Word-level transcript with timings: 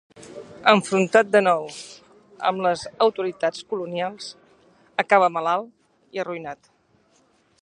Enfrontat 0.69 1.29
de 1.35 1.41
nou 1.47 1.67
amb 2.51 2.65
les 2.67 2.87
autoritats 3.07 3.69
colonials, 3.75 4.33
acaba 5.05 5.33
malalt 5.39 5.73
i 6.19 6.25
arruïnat. 6.27 6.77